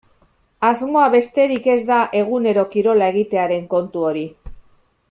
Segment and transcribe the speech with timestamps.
[0.69, 4.27] Asmoa besterik ez da egunero kirola egitearen kontu hori.